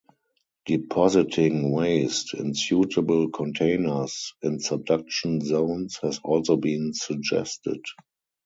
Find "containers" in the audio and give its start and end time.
3.29-4.33